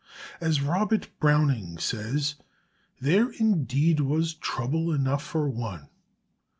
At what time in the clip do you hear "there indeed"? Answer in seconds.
2.99-3.99